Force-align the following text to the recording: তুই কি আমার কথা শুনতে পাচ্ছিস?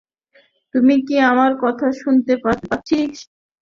তুই 0.75 0.95
কি 1.07 1.15
আমার 1.31 1.51
কথা 1.63 1.87
শুনতে 2.01 2.33
পাচ্ছিস? 2.43 3.15